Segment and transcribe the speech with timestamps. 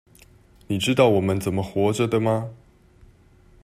[0.65, 2.49] 你知道我們怎麼活著的嗎？